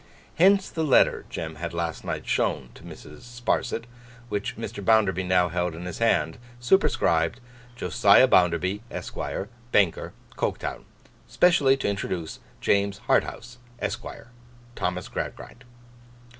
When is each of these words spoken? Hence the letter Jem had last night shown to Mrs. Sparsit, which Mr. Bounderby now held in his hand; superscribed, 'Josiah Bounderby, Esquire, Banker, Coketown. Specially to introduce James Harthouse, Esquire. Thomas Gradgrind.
Hence 0.39 0.67
the 0.71 0.83
letter 0.83 1.25
Jem 1.29 1.57
had 1.57 1.75
last 1.75 2.03
night 2.03 2.25
shown 2.25 2.69
to 2.73 2.81
Mrs. 2.81 3.19
Sparsit, 3.19 3.83
which 4.29 4.57
Mr. 4.57 4.83
Bounderby 4.83 5.21
now 5.21 5.49
held 5.49 5.75
in 5.75 5.85
his 5.85 5.99
hand; 5.99 6.39
superscribed, 6.59 7.39
'Josiah 7.75 8.27
Bounderby, 8.27 8.81
Esquire, 8.89 9.47
Banker, 9.71 10.13
Coketown. 10.35 10.85
Specially 11.27 11.77
to 11.77 11.87
introduce 11.87 12.39
James 12.61 12.99
Harthouse, 13.07 13.57
Esquire. 13.77 14.31
Thomas 14.73 15.07
Gradgrind. 15.07 15.65